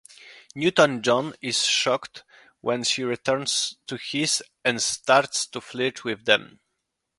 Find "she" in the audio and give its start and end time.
2.83-3.03